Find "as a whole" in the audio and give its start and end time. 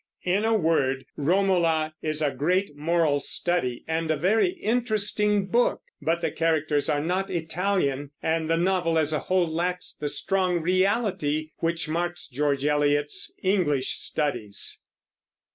8.97-9.47